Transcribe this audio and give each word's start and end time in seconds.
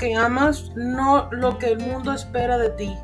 Que 0.00 0.14
amas, 0.14 0.72
no 0.74 1.28
lo 1.30 1.58
que 1.58 1.72
el 1.72 1.78
mundo 1.78 2.14
espera 2.14 2.56
de 2.56 2.70
ti. 2.70 2.96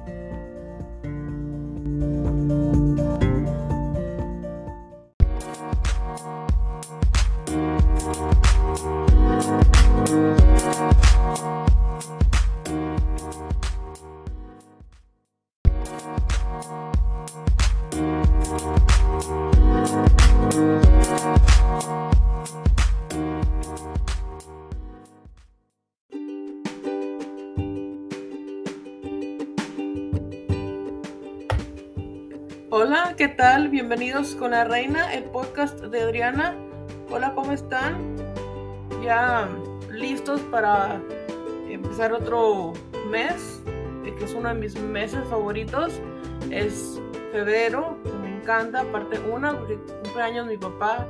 ¿Qué 33.27 33.35
tal? 33.35 33.71
Bienvenidos 33.71 34.37
con 34.37 34.53
la 34.53 34.63
reina, 34.63 35.13
el 35.13 35.25
podcast 35.25 35.81
de 35.81 36.01
Adriana. 36.01 36.55
Hola, 37.11 37.33
¿cómo 37.35 37.51
están? 37.51 38.15
Ya 39.03 39.49
listos 39.91 40.41
para 40.43 41.03
empezar 41.69 42.13
otro 42.13 42.73
mes, 43.11 43.65
eh, 44.05 44.15
que 44.17 44.27
es 44.27 44.33
uno 44.33 44.51
de 44.51 44.55
mis 44.55 44.81
meses 44.81 45.19
favoritos. 45.29 46.01
Es 46.53 47.03
febrero, 47.33 47.99
me 48.23 48.37
encanta. 48.37 48.83
Aparte, 48.83 49.19
una, 49.19 49.59
porque 49.59 49.77
cumpleaños 50.05 50.47
mi 50.47 50.57
papá. 50.57 51.05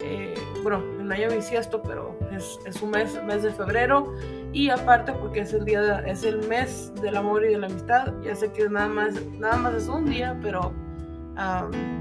Eh, 0.00 0.34
bueno, 0.62 0.84
un 1.00 1.10
año 1.10 1.30
bisiesto, 1.30 1.82
pero 1.82 2.18
es, 2.32 2.60
es 2.66 2.82
un 2.82 2.90
mes, 2.90 3.18
mes 3.24 3.42
de 3.42 3.50
febrero 3.50 4.14
y 4.52 4.68
aparte 4.68 5.14
porque 5.14 5.40
es 5.40 5.54
el 5.54 5.64
día 5.64 6.04
es 6.06 6.22
el 6.22 6.46
mes 6.48 6.92
del 7.00 7.16
amor 7.16 7.46
y 7.46 7.48
de 7.48 7.58
la 7.58 7.66
amistad 7.66 8.12
ya 8.22 8.34
sé 8.34 8.52
que 8.52 8.68
nada 8.68 8.88
más 8.88 9.14
nada 9.38 9.56
más 9.56 9.74
es 9.74 9.88
un 9.88 10.06
día 10.06 10.38
pero 10.40 10.72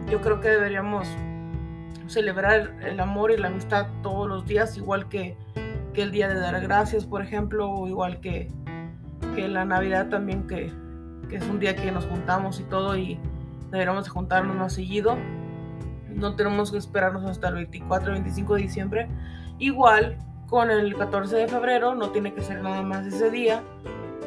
yo 0.09 0.21
creo 0.21 0.39
que 0.39 0.49
deberíamos 0.49 1.07
celebrar 2.07 2.75
el 2.83 2.99
amor 2.99 3.31
y 3.31 3.37
la 3.37 3.47
amistad 3.47 3.87
todos 4.01 4.27
los 4.27 4.45
días, 4.45 4.77
igual 4.77 5.09
que, 5.09 5.35
que 5.93 6.03
el 6.03 6.11
Día 6.11 6.27
de 6.27 6.39
Dar 6.39 6.59
Gracias, 6.61 7.05
por 7.05 7.21
ejemplo, 7.21 7.69
o 7.69 7.87
igual 7.87 8.19
que, 8.19 8.49
que 9.35 9.47
la 9.47 9.65
Navidad 9.65 10.09
también, 10.09 10.47
que, 10.47 10.71
que, 11.29 11.37
es 11.37 11.43
un 11.45 11.59
día 11.59 11.75
que 11.75 11.91
nos 11.91 12.05
juntamos 12.05 12.59
y 12.59 12.63
todo, 12.63 12.95
y 12.97 13.19
deberíamos 13.71 14.07
juntarnos 14.09 14.55
más 14.55 14.73
seguido. 14.73 15.17
No 16.09 16.35
tenemos 16.35 16.71
que 16.71 16.77
esperarnos 16.77 17.25
hasta 17.25 17.49
el 17.49 17.55
24, 17.55 18.13
25 18.13 18.55
de 18.55 18.61
diciembre. 18.61 19.07
Igual 19.59 20.17
con 20.47 20.69
el 20.69 20.95
14 20.95 21.35
de 21.35 21.47
febrero, 21.47 21.95
no 21.95 22.11
tiene 22.11 22.33
que 22.33 22.41
ser 22.41 22.61
nada 22.61 22.81
más 22.83 23.05
ese 23.05 23.29
día. 23.31 23.61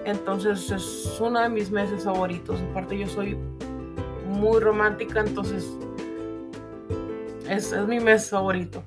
Entonces 0.04 0.70
es 0.70 1.18
uno 1.20 1.40
de 1.40 1.48
mis 1.48 1.70
meses 1.70 2.04
favoritos. 2.04 2.60
Aparte 2.70 2.98
yo 2.98 3.06
soy 3.06 3.38
muy 4.28 4.60
romántica, 4.60 5.20
entonces 5.20 5.66
es, 7.48 7.72
es 7.72 7.86
mi 7.86 8.00
mes 8.00 8.30
favorito. 8.30 8.84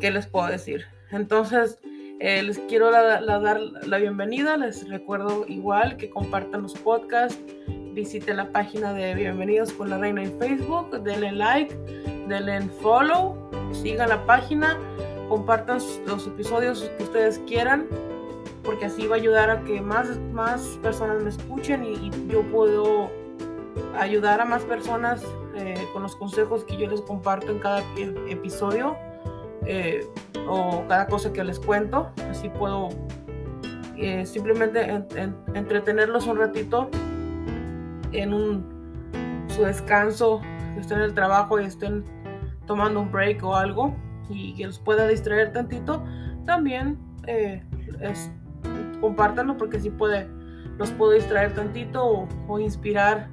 ¿Qué 0.00 0.10
les 0.10 0.26
puedo 0.26 0.46
decir? 0.46 0.86
Entonces, 1.10 1.78
eh, 2.20 2.42
les 2.42 2.58
quiero 2.58 2.90
dar 2.90 3.22
la 3.22 3.98
bienvenida. 3.98 4.58
Les 4.58 4.86
recuerdo 4.88 5.46
igual 5.48 5.96
que 5.96 6.10
compartan 6.10 6.62
los 6.62 6.74
podcasts. 6.74 7.38
Visiten 7.94 8.36
la 8.36 8.52
página 8.52 8.92
de 8.92 9.14
Bienvenidos 9.14 9.72
con 9.72 9.88
la 9.88 9.96
Reina 9.96 10.22
en 10.22 10.38
Facebook. 10.38 11.02
Denle 11.02 11.32
like, 11.32 11.74
denle 12.28 12.60
follow. 12.82 13.50
Sigan 13.72 14.10
la 14.10 14.24
página. 14.26 14.78
Compartan 15.30 15.78
los 16.06 16.26
episodios 16.26 16.90
que 16.98 17.04
ustedes 17.04 17.38
quieran. 17.46 17.86
Porque 18.64 18.84
así 18.84 19.06
va 19.06 19.16
a 19.16 19.18
ayudar 19.18 19.48
a 19.48 19.64
que 19.64 19.80
más, 19.80 20.18
más 20.32 20.78
personas 20.82 21.22
me 21.22 21.30
escuchen 21.30 21.84
y 21.84 22.10
yo 22.30 22.42
puedo 22.52 23.10
ayudar 23.98 24.40
a 24.40 24.44
más 24.44 24.62
personas 24.62 25.22
eh, 25.56 25.88
con 25.92 26.02
los 26.02 26.16
consejos 26.16 26.64
que 26.64 26.76
yo 26.76 26.88
les 26.88 27.00
comparto 27.00 27.50
en 27.50 27.58
cada 27.58 27.82
episodio 28.28 28.96
eh, 29.66 30.06
o 30.48 30.84
cada 30.88 31.06
cosa 31.06 31.32
que 31.32 31.42
les 31.42 31.58
cuento. 31.58 32.10
Así 32.30 32.48
puedo 32.48 32.88
eh, 33.96 34.24
simplemente 34.26 35.04
entretenerlos 35.54 36.26
un 36.26 36.38
ratito 36.38 36.88
en 38.12 38.32
un, 38.32 39.44
su 39.48 39.64
descanso, 39.64 40.40
que 40.74 40.80
estén 40.80 40.98
en 40.98 41.04
el 41.04 41.14
trabajo 41.14 41.60
y 41.60 41.64
estén 41.64 42.04
tomando 42.66 43.00
un 43.00 43.10
break 43.10 43.42
o 43.44 43.56
algo 43.56 43.94
y 44.28 44.54
que 44.54 44.66
los 44.66 44.78
pueda 44.78 45.06
distraer 45.08 45.52
tantito. 45.52 46.04
También 46.46 46.98
es, 47.26 48.30
compártanlo 49.00 49.56
porque 49.56 49.78
así 49.78 49.90
puede, 49.90 50.28
los 50.78 50.90
puedo 50.92 51.12
distraer 51.12 51.54
tantito 51.54 52.28
o 52.48 52.58
inspirar 52.58 53.28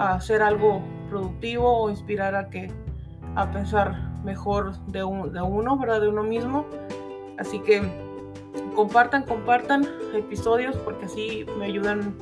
a 0.00 0.14
hacer 0.14 0.42
algo 0.42 0.82
productivo 1.10 1.82
o 1.82 1.90
inspirar 1.90 2.34
a 2.34 2.48
que 2.48 2.70
a 3.36 3.50
pensar 3.52 3.94
mejor 4.24 4.74
de, 4.86 5.00
de 5.00 5.42
uno, 5.42 5.78
¿verdad? 5.78 6.00
De 6.00 6.08
uno 6.08 6.22
mismo. 6.22 6.66
Así 7.38 7.58
que 7.60 7.82
compartan, 8.74 9.24
compartan 9.24 9.86
episodios 10.14 10.74
porque 10.78 11.04
así 11.04 11.44
me 11.58 11.66
ayudan 11.66 12.14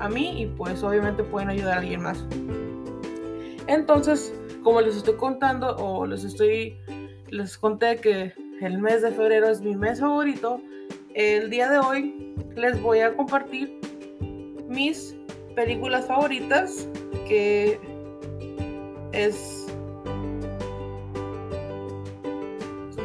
a 0.00 0.08
mí 0.08 0.42
y 0.42 0.46
pues 0.46 0.82
obviamente 0.82 1.22
pueden 1.22 1.50
ayudar 1.50 1.74
a 1.74 1.80
alguien 1.80 2.02
más. 2.02 2.24
Entonces, 3.66 4.34
como 4.62 4.80
les 4.80 4.96
estoy 4.96 5.14
contando 5.16 5.76
o 5.76 6.06
les 6.06 6.24
estoy 6.24 6.78
les 7.30 7.58
conté 7.58 7.96
que 7.96 8.32
el 8.60 8.78
mes 8.78 9.02
de 9.02 9.12
febrero 9.12 9.48
es 9.48 9.60
mi 9.60 9.76
mes 9.76 10.00
favorito, 10.00 10.60
el 11.14 11.50
día 11.50 11.68
de 11.68 11.78
hoy 11.78 12.34
les 12.54 12.80
voy 12.80 13.00
a 13.00 13.14
compartir 13.14 13.78
mis 14.68 15.15
películas 15.56 16.06
favoritas 16.06 16.86
que 17.26 17.80
es 19.12 19.66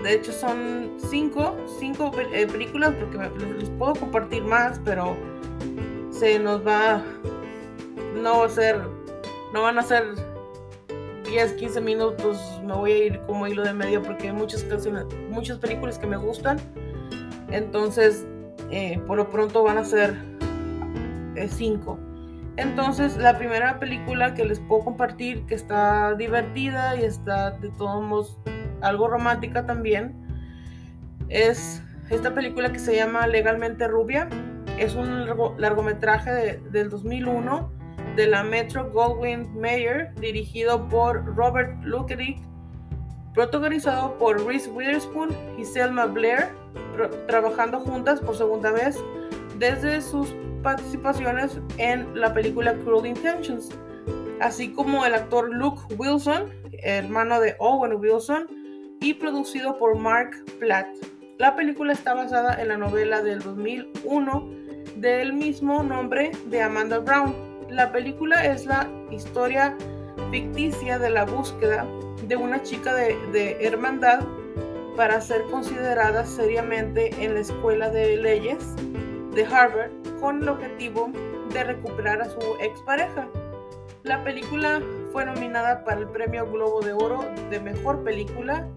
de 0.03 0.13
hecho 0.13 0.31
son 0.33 0.91
cinco, 0.97 1.55
cinco 1.79 2.11
eh, 2.33 2.45
películas 2.45 2.93
porque 2.99 3.17
les 3.57 3.69
puedo 3.71 3.95
compartir 3.95 4.43
más 4.43 4.79
pero 4.83 5.15
se 6.11 6.37
nos 6.39 6.65
va 6.67 7.01
no 8.21 8.39
va 8.39 8.45
a 8.45 8.49
ser 8.49 8.81
no 9.53 9.61
van 9.61 9.79
a 9.79 9.83
ser 9.83 10.03
10 11.23 11.53
15 11.53 11.81
minutos 11.81 12.37
me 12.65 12.73
voy 12.73 12.91
a 12.91 12.97
ir 13.05 13.21
como 13.27 13.47
hilo 13.47 13.63
de 13.63 13.73
medio 13.73 14.01
porque 14.03 14.27
hay 14.27 14.33
muchas 14.33 14.63
canciones 14.65 15.05
muchas 15.29 15.57
películas 15.57 15.97
que 15.97 16.07
me 16.07 16.17
gustan. 16.17 16.59
Entonces 17.49 18.25
eh, 18.71 18.99
por 19.07 19.17
lo 19.17 19.29
pronto 19.29 19.63
van 19.63 19.77
a 19.77 19.85
ser 19.85 20.17
eh, 21.35 21.47
cinco 21.47 21.97
entonces, 22.57 23.17
la 23.17 23.37
primera 23.37 23.79
película 23.79 24.33
que 24.33 24.45
les 24.45 24.59
puedo 24.59 24.83
compartir, 24.83 25.45
que 25.45 25.55
está 25.55 26.15
divertida 26.15 26.95
y 26.95 27.03
está 27.03 27.51
de 27.51 27.69
todos 27.69 28.03
modos 28.03 28.39
algo 28.81 29.07
romántica 29.07 29.65
también, 29.65 30.15
es 31.29 31.81
esta 32.09 32.33
película 32.33 32.71
que 32.73 32.79
se 32.79 32.95
llama 32.95 33.25
Legalmente 33.27 33.87
Rubia. 33.87 34.27
Es 34.77 34.95
un 34.95 35.27
largometraje 35.57 36.59
del 36.71 36.89
2001 36.89 37.71
de 38.15 38.27
la 38.27 38.43
Metro 38.43 38.91
Goldwyn 38.91 39.59
Mayer, 39.59 40.13
dirigido 40.15 40.89
por 40.89 41.23
Robert 41.35 41.81
Luketic, 41.83 42.37
protagonizado 43.33 44.17
por 44.17 44.45
Reese 44.45 44.69
Witherspoon 44.69 45.29
y 45.57 45.63
Selma 45.63 46.05
Blair, 46.05 46.49
trabajando 47.27 47.79
juntas 47.79 48.19
por 48.19 48.35
segunda 48.35 48.71
vez 48.71 48.99
desde 49.57 50.01
sus 50.01 50.35
participaciones 50.61 51.59
en 51.77 52.19
la 52.19 52.33
película 52.33 52.73
Cruel 52.75 53.05
Intentions, 53.05 53.69
así 54.39 54.71
como 54.71 55.05
el 55.05 55.13
actor 55.13 55.49
Luke 55.49 55.81
Wilson, 55.97 56.49
hermano 56.83 57.39
de 57.39 57.55
Owen 57.59 57.95
Wilson, 57.95 58.47
y 58.99 59.15
producido 59.15 59.77
por 59.77 59.97
Mark 59.97 60.31
Platt. 60.59 60.87
La 61.37 61.55
película 61.55 61.93
está 61.93 62.13
basada 62.13 62.61
en 62.61 62.67
la 62.67 62.77
novela 62.77 63.21
del 63.21 63.39
2001 63.39 64.49
del 64.97 65.33
mismo 65.33 65.81
nombre 65.81 66.31
de 66.47 66.61
Amanda 66.61 66.99
Brown. 66.99 67.35
La 67.69 67.91
película 67.91 68.45
es 68.45 68.65
la 68.65 68.87
historia 69.09 69.75
ficticia 70.29 70.99
de 70.99 71.09
la 71.09 71.25
búsqueda 71.25 71.87
de 72.27 72.35
una 72.35 72.61
chica 72.61 72.93
de, 72.93 73.15
de 73.31 73.65
hermandad 73.65 74.21
para 74.95 75.19
ser 75.21 75.41
considerada 75.49 76.25
seriamente 76.25 77.09
en 77.23 77.33
la 77.33 77.39
escuela 77.39 77.89
de 77.89 78.17
leyes 78.17 78.75
de 79.33 79.45
Harvard 79.45 79.91
con 80.19 80.41
el 80.41 80.49
objetivo 80.49 81.11
de 81.53 81.63
recuperar 81.63 82.21
a 82.21 82.25
su 82.25 82.39
expareja. 82.59 83.27
La 84.03 84.23
película 84.23 84.81
fue 85.11 85.25
nominada 85.25 85.83
para 85.83 85.99
el 85.99 86.07
Premio 86.07 86.49
Globo 86.49 86.81
de 86.81 86.93
Oro 86.93 87.23
de 87.49 87.59
Mejor 87.59 88.03
Película, 88.03 88.67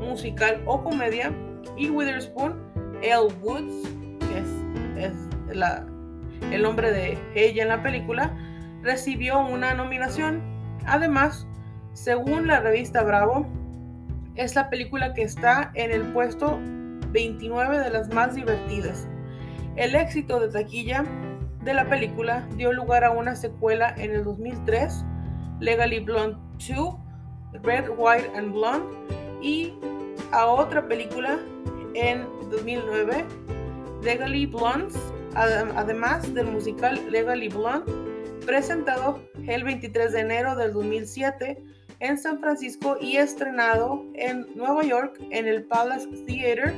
Musical 0.00 0.62
o 0.66 0.82
Comedia 0.82 1.32
y 1.76 1.90
Witherspoon, 1.90 2.56
Elle 3.02 3.32
Woods, 3.42 3.88
que 4.20 4.38
es, 4.38 5.14
el 6.50 6.62
nombre 6.62 6.90
de 6.90 7.18
ella 7.34 7.62
en 7.62 7.68
la 7.68 7.82
película, 7.82 8.34
recibió 8.82 9.40
una 9.40 9.74
nominación. 9.74 10.42
Además, 10.86 11.46
según 11.92 12.46
la 12.46 12.60
revista 12.60 13.02
Bravo, 13.02 13.46
es 14.34 14.54
la 14.54 14.68
película 14.68 15.14
que 15.14 15.22
está 15.22 15.70
en 15.74 15.92
el 15.92 16.02
puesto 16.12 16.58
29 17.12 17.78
de 17.78 17.90
las 17.90 18.12
más 18.12 18.34
divertidas 18.34 19.08
El 19.76 19.96
éxito 19.96 20.38
de 20.38 20.48
taquilla 20.48 21.04
de 21.64 21.74
la 21.74 21.88
película 21.88 22.46
dio 22.56 22.72
lugar 22.72 23.02
a 23.02 23.10
una 23.10 23.34
secuela 23.34 23.92
en 23.96 24.12
el 24.12 24.22
2003, 24.22 25.04
Legally 25.58 25.98
Blonde 25.98 26.36
2, 26.68 26.94
Red, 27.62 27.90
White 27.96 28.30
and 28.36 28.52
Blonde, 28.52 28.96
y 29.42 29.74
a 30.30 30.46
otra 30.46 30.86
película 30.86 31.40
en 31.94 32.24
2009, 32.50 33.24
Legally 34.02 34.46
Blondes, 34.46 34.96
además 35.34 36.32
del 36.34 36.46
musical 36.46 37.10
Legally 37.10 37.48
Blonde, 37.48 37.92
presentado 38.46 39.20
el 39.48 39.64
23 39.64 40.12
de 40.12 40.20
enero 40.20 40.54
del 40.54 40.72
2007 40.72 41.64
en 41.98 42.18
San 42.18 42.38
Francisco 42.38 42.96
y 43.00 43.16
estrenado 43.16 44.04
en 44.14 44.46
Nueva 44.54 44.84
York 44.84 45.18
en 45.30 45.48
el 45.48 45.64
Palace 45.64 46.06
Theater 46.26 46.72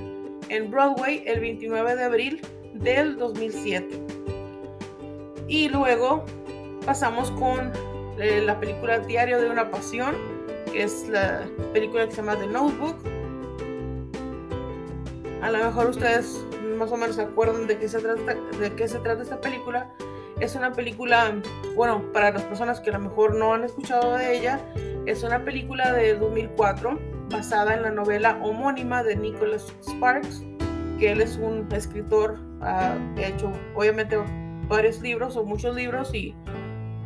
en 0.49 0.71
Broadway 0.71 1.23
el 1.27 1.41
29 1.41 1.97
de 1.97 2.05
abril 2.05 2.41
del 2.79 3.17
2007. 3.19 4.01
Y 5.49 5.69
luego 5.69 6.25
pasamos 6.85 7.31
con 7.33 7.73
eh, 8.19 8.43
la 8.45 8.59
película 8.59 8.99
Diario 9.01 9.41
de 9.41 9.51
una 9.51 9.71
Pasión, 9.71 10.15
que 10.73 10.83
es 10.83 11.09
la 11.09 11.45
película 11.73 12.07
que 12.07 12.13
se 12.13 12.17
llama 12.19 12.37
The 12.37 12.47
Notebook. 12.47 12.97
A 15.43 15.51
lo 15.51 15.59
mejor 15.59 15.91
ustedes 15.91 16.45
más 16.77 16.93
o 16.93 16.97
menos 16.97 17.17
se 17.17 17.23
acuerdan 17.23 17.67
de 17.67 17.79
qué 17.79 17.89
se 17.89 18.01
trata, 18.01 18.35
de 18.35 18.73
qué 18.75 18.89
se 18.89 18.99
trata 18.99 19.23
esta 19.23 19.41
película. 19.41 19.91
Es 20.41 20.55
una 20.55 20.73
película, 20.73 21.41
bueno, 21.75 22.03
para 22.13 22.31
las 22.31 22.43
personas 22.43 22.81
que 22.81 22.91
a 22.91 22.95
lo 22.95 22.99
mejor 22.99 23.35
no 23.35 23.55
han 23.55 23.65
escuchado 23.65 24.17
de 24.17 24.37
ella, 24.37 24.61
es 25.07 25.23
una 25.23 25.45
película 25.45 25.93
de 25.93 26.17
2004 26.17 26.99
basada 27.31 27.75
en 27.75 27.83
la 27.83 27.91
novela 27.91 28.39
homónima 28.43 29.03
de 29.03 29.17
Nicholas 29.17 29.73
Sparks, 29.83 30.43
que 30.99 31.13
él 31.13 31.21
es 31.21 31.37
un 31.37 31.67
escritor, 31.73 32.39
ha 32.61 32.97
hecho 33.17 33.53
obviamente 33.75 34.17
varios 34.69 35.01
libros 35.01 35.37
o 35.37 35.45
muchos 35.45 35.75
libros 35.75 36.13
y, 36.15 36.35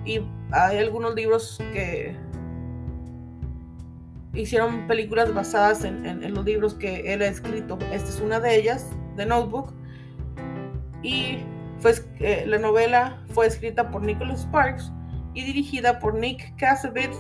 y 0.05 0.21
hay 0.53 0.79
algunos 0.79 1.15
libros 1.15 1.59
que 1.73 2.17
hicieron 4.35 4.87
películas 4.87 5.33
basadas 5.35 5.85
en, 5.85 6.07
en, 6.07 6.35
los 6.35 6.45
libros 6.45 6.75
que 6.75 7.13
él 7.13 7.23
ha 7.23 7.27
escrito. 7.27 7.79
Esta 7.93 8.09
es 8.09 8.21
una 8.21 8.41
de 8.41 8.57
ellas, 8.57 8.91
The 9.17 9.27
Notebook. 9.27 9.73
Y 11.03 11.39
fue, 11.81 11.95
eh, 12.21 12.45
la 12.47 12.59
novela 12.59 13.23
fue 13.31 13.47
escrita 13.47 13.91
por 13.91 14.03
Nicholas 14.03 14.43
Sparks 14.43 14.93
y 15.35 15.45
dirigida 15.45 15.99
por 15.99 16.15
Nick 16.15 16.57
Cassavetes 16.57 17.19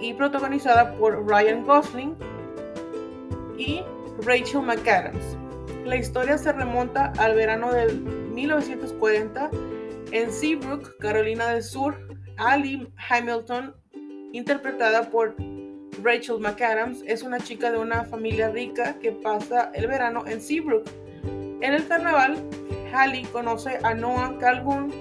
y 0.00 0.12
protagonizada 0.14 0.94
por 0.94 1.26
Ryan 1.26 1.64
Gosling 1.64 2.16
y 3.56 3.82
Rachel 4.24 4.62
McAdams. 4.62 5.41
La 5.84 5.96
historia 5.96 6.38
se 6.38 6.52
remonta 6.52 7.12
al 7.18 7.34
verano 7.34 7.72
del 7.72 8.00
1940 8.00 9.50
en 10.12 10.32
Seabrook, 10.32 10.96
Carolina 10.98 11.48
del 11.48 11.62
Sur. 11.62 11.96
Ali 12.38 12.88
Hamilton, 13.10 13.74
interpretada 14.32 15.10
por 15.10 15.34
Rachel 16.02 16.40
McAdams, 16.40 17.02
es 17.06 17.22
una 17.22 17.38
chica 17.38 17.70
de 17.70 17.78
una 17.78 18.04
familia 18.04 18.50
rica 18.50 18.98
que 19.00 19.12
pasa 19.12 19.70
el 19.74 19.86
verano 19.86 20.24
en 20.26 20.40
Seabrook. 20.40 20.88
En 21.24 21.74
el 21.74 21.86
carnaval, 21.86 22.36
Hallie 22.92 23.26
conoce 23.32 23.78
a 23.82 23.94
Noah 23.94 24.38
Calhoun, 24.38 24.92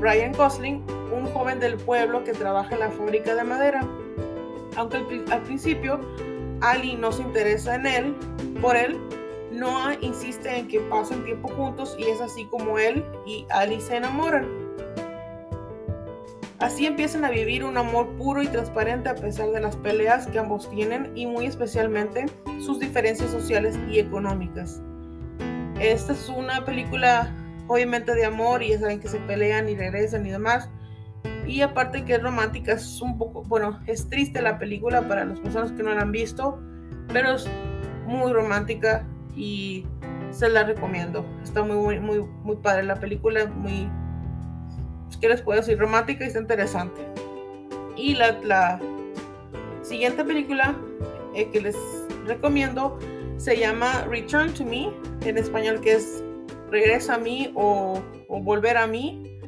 Ryan 0.00 0.32
Gosling, 0.32 0.84
un 1.12 1.26
joven 1.32 1.60
del 1.60 1.76
pueblo 1.76 2.24
que 2.24 2.32
trabaja 2.32 2.74
en 2.74 2.80
la 2.80 2.90
fábrica 2.90 3.34
de 3.34 3.44
madera. 3.44 3.80
Aunque 4.76 4.96
al, 5.30 5.42
principio 5.42 6.00
Ali 6.60 6.96
no 6.96 7.12
se 7.12 7.22
interesa 7.22 7.74
en 7.74 7.86
él, 7.86 8.16
por 8.60 8.76
él, 8.76 8.98
Noah 9.58 9.96
insiste 10.00 10.56
en 10.56 10.68
que 10.68 10.80
pasen 10.80 11.24
tiempo 11.24 11.48
juntos 11.48 11.96
y 11.98 12.04
es 12.04 12.20
así 12.20 12.44
como 12.46 12.78
él 12.78 13.04
y 13.26 13.44
Ali 13.50 13.80
se 13.80 13.96
enamoran. 13.96 14.46
Así 16.60 16.86
empiezan 16.86 17.24
a 17.24 17.30
vivir 17.30 17.64
un 17.64 17.76
amor 17.76 18.08
puro 18.16 18.42
y 18.42 18.46
transparente 18.46 19.08
a 19.08 19.14
pesar 19.14 19.50
de 19.50 19.60
las 19.60 19.76
peleas 19.76 20.26
que 20.28 20.38
ambos 20.38 20.70
tienen 20.70 21.10
y 21.16 21.26
muy 21.26 21.46
especialmente 21.46 22.26
sus 22.60 22.78
diferencias 22.78 23.30
sociales 23.30 23.78
y 23.90 23.98
económicas. 23.98 24.80
Esta 25.80 26.12
es 26.12 26.28
una 26.28 26.64
película 26.64 27.32
obviamente 27.66 28.14
de 28.14 28.24
amor 28.24 28.62
y 28.62 28.70
ya 28.70 28.80
saben 28.80 29.00
que 29.00 29.08
se 29.08 29.18
pelean 29.20 29.68
y 29.68 29.76
regresan 29.76 30.24
y 30.26 30.30
demás. 30.30 30.70
Y 31.46 31.62
aparte 31.62 32.04
que 32.04 32.14
es 32.14 32.22
romántica, 32.22 32.72
es 32.72 33.00
un 33.00 33.18
poco, 33.18 33.42
bueno, 33.42 33.80
es 33.86 34.08
triste 34.08 34.40
la 34.40 34.58
película 34.58 35.06
para 35.08 35.24
las 35.24 35.40
personas 35.40 35.72
que 35.72 35.82
no 35.82 35.94
la 35.94 36.02
han 36.02 36.12
visto, 36.12 36.60
pero 37.12 37.34
es 37.34 37.48
muy 38.06 38.32
romántica 38.32 39.06
y 39.38 39.86
se 40.30 40.48
la 40.48 40.64
recomiendo. 40.64 41.24
Está 41.42 41.62
muy, 41.62 42.00
muy, 42.00 42.20
muy 42.42 42.56
padre 42.56 42.82
la 42.82 42.96
película, 42.96 43.46
muy, 43.46 43.88
pues, 45.06 45.16
¿qué 45.16 45.28
les 45.28 45.40
puedo 45.40 45.60
decir? 45.60 45.78
Romántica 45.78 46.24
y 46.24 46.26
está 46.26 46.40
interesante. 46.40 47.00
Y 47.96 48.14
la, 48.14 48.32
la 48.42 48.80
siguiente 49.82 50.24
película 50.24 50.76
eh, 51.34 51.48
que 51.50 51.60
les 51.60 51.76
recomiendo 52.26 52.98
se 53.36 53.56
llama 53.56 54.04
Return 54.10 54.52
to 54.52 54.64
Me, 54.64 54.90
en 55.24 55.38
español 55.38 55.80
que 55.80 55.92
es 55.92 56.24
Regresa 56.70 57.14
a 57.14 57.18
mí 57.18 57.50
o, 57.54 58.02
Volver 58.28 58.76
a 58.76 58.86
mí. 58.86 59.40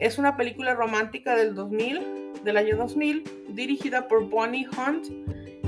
Es 0.00 0.18
una 0.18 0.36
película 0.36 0.74
romántica 0.74 1.34
del 1.34 1.54
2000, 1.54 2.42
del 2.44 2.56
año 2.56 2.76
2000, 2.76 3.24
dirigida 3.48 4.06
por 4.06 4.28
Bonnie 4.28 4.66
Hunt 4.66 5.06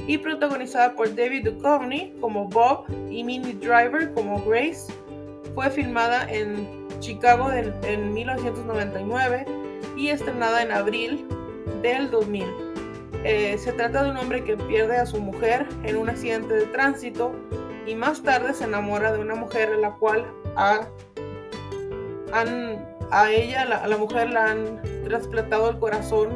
y 0.06 0.18
protagonizada 0.18 0.94
por 0.94 1.14
David 1.14 1.48
Duchovny 1.48 2.14
como 2.20 2.48
Bob 2.48 2.84
y 3.10 3.24
Minnie 3.24 3.54
Driver 3.54 4.12
como 4.14 4.42
Grace. 4.44 4.92
Fue 5.54 5.70
filmada 5.70 6.30
en 6.30 6.68
Chicago 7.00 7.50
en 7.52 8.12
1999 8.12 9.46
y 9.96 10.08
estrenada 10.08 10.62
en 10.62 10.72
abril 10.72 11.26
del 11.82 12.10
2000. 12.10 12.44
Eh, 13.24 13.58
se 13.58 13.72
trata 13.72 14.02
de 14.02 14.10
un 14.10 14.16
hombre 14.16 14.42
que 14.44 14.56
pierde 14.56 14.96
a 14.96 15.04
su 15.04 15.20
mujer 15.20 15.66
en 15.84 15.96
un 15.96 16.08
accidente 16.08 16.54
de 16.54 16.66
tránsito 16.66 17.32
y 17.86 17.94
más 17.94 18.22
tarde 18.22 18.54
se 18.54 18.64
enamora 18.64 19.12
de 19.12 19.18
una 19.18 19.34
mujer 19.34 19.70
a 19.72 19.76
la 19.76 19.92
cual 19.96 20.26
a, 20.56 20.88
ella, 23.30 23.62
a 23.62 23.86
la 23.88 23.96
mujer, 23.96 24.30
la 24.30 24.52
han 24.52 24.80
trasplantado 25.04 25.70
el 25.70 25.78
corazón 25.78 26.30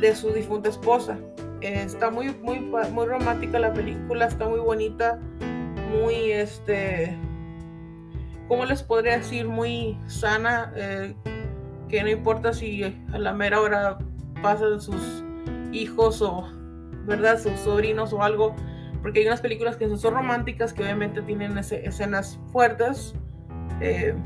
de 0.00 0.14
su 0.14 0.30
difunta 0.30 0.68
esposa. 0.68 1.18
Eh, 1.62 1.84
está 1.84 2.10
muy, 2.10 2.34
muy, 2.42 2.58
muy 2.58 3.06
romántica 3.06 3.60
la 3.60 3.72
película, 3.72 4.26
está 4.26 4.48
muy 4.48 4.58
bonita, 4.58 5.20
muy, 5.92 6.32
este, 6.32 7.16
¿cómo 8.48 8.64
les 8.64 8.82
podría 8.82 9.18
decir? 9.18 9.46
Muy 9.46 9.96
sana, 10.08 10.72
eh, 10.74 11.14
que 11.88 12.02
no 12.02 12.08
importa 12.08 12.52
si 12.52 12.82
a 12.82 13.18
la 13.18 13.32
mera 13.32 13.60
hora 13.60 13.96
pasan 14.42 14.80
sus 14.80 15.22
hijos 15.70 16.20
o, 16.20 16.48
¿verdad? 17.04 17.38
Sus 17.38 17.60
sobrinos 17.60 18.12
o 18.12 18.24
algo, 18.24 18.56
porque 19.00 19.20
hay 19.20 19.28
unas 19.28 19.40
películas 19.40 19.76
que 19.76 19.88
son 19.96 20.14
románticas 20.14 20.72
que 20.72 20.82
obviamente 20.82 21.22
tienen 21.22 21.56
escenas 21.58 22.40
fuertes, 22.50 23.14
eh, 23.80 24.16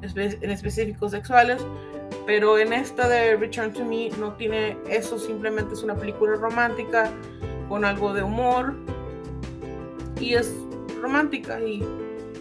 en 0.00 0.50
específicos 0.50 1.10
sexuales, 1.10 1.66
pero 2.26 2.58
en 2.58 2.72
esta 2.72 3.08
de 3.08 3.36
Return 3.36 3.72
to 3.72 3.84
Me 3.84 4.10
no 4.18 4.34
tiene 4.34 4.76
eso, 4.88 5.18
simplemente 5.18 5.74
es 5.74 5.82
una 5.82 5.94
película 5.94 6.34
romántica 6.34 7.10
con 7.68 7.84
algo 7.84 8.12
de 8.12 8.22
humor 8.22 8.74
y 10.20 10.34
es 10.34 10.52
romántica 11.00 11.60
y 11.60 11.82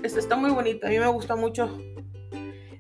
está 0.03 0.35
muy 0.35 0.51
bonita, 0.51 0.87
a 0.87 0.89
mí 0.89 0.99
me 0.99 1.07
gusta 1.07 1.35
mucho, 1.35 1.77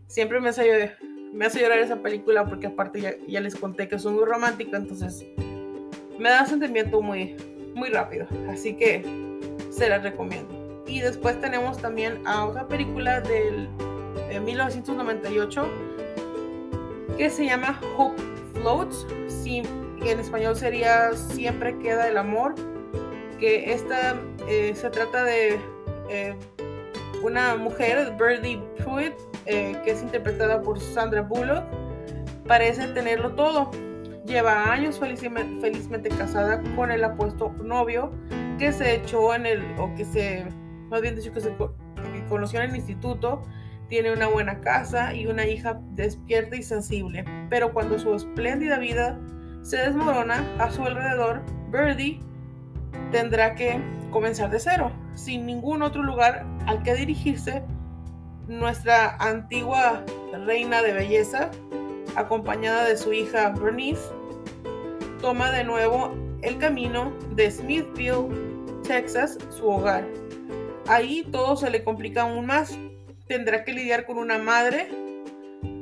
siempre 0.07 0.39
me 0.39 0.49
hace 0.49 0.95
me 1.35 1.45
hace 1.45 1.59
llorar 1.59 1.79
esa 1.79 2.01
película 2.01 2.45
porque 2.45 2.67
aparte 2.67 3.19
ya, 3.27 3.41
les 3.41 3.55
conté 3.55 3.89
que 3.89 3.95
es 3.95 4.05
muy 4.05 4.23
romántica, 4.23 4.77
entonces 4.77 5.25
me 6.17 6.29
da 6.29 6.45
sentimiento 6.45 7.01
muy, 7.01 7.35
muy 7.75 7.89
rápido. 7.89 8.25
Así 8.49 8.77
que 8.77 9.03
se 9.69 9.89
la 9.89 9.99
recomiendo. 9.99 10.83
Y 10.87 11.01
después 11.01 11.39
tenemos 11.41 11.77
también 11.77 12.25
a 12.25 12.45
otra 12.45 12.67
película 12.69 13.19
del 13.19 13.67
de 14.29 14.39
1998 14.39 15.67
que 17.17 17.29
se 17.29 17.45
llama 17.45 17.79
Hope 17.97 18.21
Floats, 18.53 19.05
que 20.01 20.11
en 20.11 20.19
español 20.19 20.55
sería 20.55 21.13
Siempre 21.13 21.77
queda 21.79 22.07
el 22.07 22.17
amor, 22.17 22.55
que 23.39 23.71
esta 23.71 24.15
eh, 24.47 24.73
se 24.75 24.89
trata 24.89 25.23
de 25.23 25.59
eh, 26.09 26.35
una 27.23 27.55
mujer, 27.55 28.13
Birdie 28.19 28.61
Pruitt, 28.77 29.13
eh, 29.45 29.75
que 29.83 29.91
es 29.91 30.01
interpretada 30.01 30.61
por 30.61 30.79
Sandra 30.79 31.21
Bullock, 31.21 31.63
parece 32.47 32.87
tenerlo 32.89 33.33
todo. 33.33 33.71
Lleva 34.25 34.71
años 34.71 34.99
felizmente, 34.99 36.09
casada 36.09 36.61
con 36.75 36.91
el 36.91 37.03
apuesto 37.03 37.53
novio 37.63 38.11
que 38.57 38.71
se 38.71 38.95
echó 38.95 39.35
en 39.35 39.45
el, 39.45 39.63
o 39.77 39.93
que 39.95 40.05
se, 40.05 40.45
más 40.89 41.01
bien 41.01 41.15
dicho, 41.15 41.31
que 41.31 41.41
se 41.41 41.53
conoció 42.27 42.61
en 42.61 42.71
el 42.71 42.75
instituto. 42.75 43.43
Tiene 43.89 44.11
una 44.11 44.27
buena 44.27 44.61
casa 44.61 45.13
y 45.13 45.27
una 45.27 45.45
hija 45.45 45.79
despierta 45.91 46.55
y 46.55 46.63
sensible. 46.63 47.23
Pero 47.49 47.73
cuando 47.73 47.99
su 47.99 48.13
espléndida 48.15 48.79
vida 48.79 49.19
se 49.61 49.77
desmorona 49.77 50.43
a 50.59 50.71
su 50.71 50.83
alrededor, 50.83 51.41
Birdie 51.71 52.19
tendrá 53.11 53.55
que 53.55 53.79
comenzar 54.11 54.49
de 54.49 54.59
cero, 54.59 54.91
sin 55.13 55.45
ningún 55.45 55.81
otro 55.81 56.01
lugar 56.03 56.45
al 56.67 56.83
que 56.83 56.95
dirigirse 56.95 57.63
nuestra 58.47 59.15
antigua 59.17 60.03
reina 60.45 60.81
de 60.81 60.93
belleza, 60.93 61.49
acompañada 62.15 62.85
de 62.85 62.97
su 62.97 63.13
hija 63.13 63.49
Bernice, 63.49 64.09
toma 65.21 65.51
de 65.51 65.63
nuevo 65.63 66.13
el 66.41 66.57
camino 66.57 67.11
de 67.31 67.49
Smithville, 67.49 68.29
Texas, 68.87 69.37
su 69.49 69.67
hogar. 69.67 70.05
Ahí 70.87 71.27
todo 71.31 71.55
se 71.55 71.69
le 71.69 71.83
complica 71.83 72.21
aún 72.21 72.45
más. 72.45 72.77
Tendrá 73.27 73.63
que 73.63 73.73
lidiar 73.73 74.05
con 74.05 74.17
una 74.17 74.37
madre 74.37 74.87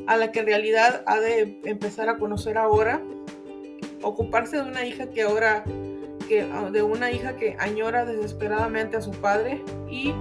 a 0.07 0.17
la 0.17 0.31
que 0.31 0.39
en 0.39 0.45
realidad 0.45 1.03
ha 1.05 1.19
de 1.19 1.59
empezar 1.65 2.09
a 2.09 2.17
conocer 2.17 2.57
ahora, 2.57 3.01
ocuparse 4.01 4.57
de 4.57 4.63
una 4.63 4.85
hija 4.85 5.09
que 5.09 5.23
ahora 5.23 5.63
que 6.27 6.45
de 6.71 6.83
una 6.83 7.11
hija 7.11 7.35
que 7.35 7.57
añora 7.59 8.05
desesperadamente 8.05 8.95
a 8.95 9.01
su 9.01 9.11
padre 9.11 9.61
y 9.89 10.13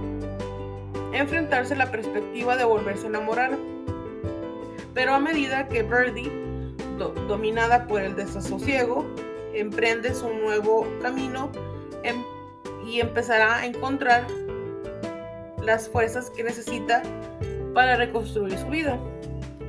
enfrentarse 1.13 1.75
a 1.75 1.77
la 1.77 1.91
perspectiva 1.91 2.57
de 2.57 2.65
volverse 2.65 3.05
a 3.05 3.09
enamorar. 3.09 3.57
Pero 4.93 5.13
a 5.13 5.19
medida 5.19 5.67
que 5.67 5.83
Birdie, 5.83 6.31
dominada 7.27 7.87
por 7.87 8.01
el 8.01 8.15
desasosiego, 8.15 9.05
emprende 9.53 10.13
su 10.13 10.29
nuevo 10.29 10.87
camino 11.01 11.51
em, 12.03 12.23
y 12.85 12.99
empezará 12.99 13.57
a 13.59 13.65
encontrar 13.65 14.27
las 15.63 15.89
fuerzas 15.89 16.29
que 16.29 16.43
necesita 16.43 17.01
para 17.73 17.95
reconstruir 17.95 18.57
su 18.57 18.67
vida. 18.67 18.99